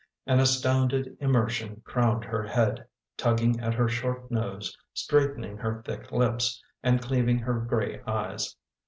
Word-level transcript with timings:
An 0.25 0.39
astounded 0.39 1.15
immersion 1.19 1.83
crowned 1.85 2.23
her 2.23 2.41
head, 2.41 2.87
tugging 3.17 3.59
at 3.59 3.75
her 3.75 3.87
short 3.87 4.31
nose, 4.31 4.75
straightening 4.95 5.57
her 5.57 5.83
thick 5.85 6.11
lips, 6.11 6.59
and 6.81 6.99
cleaving 6.99 7.37
her 7.37 7.59
gray 7.59 8.01
eyes. 8.07 8.55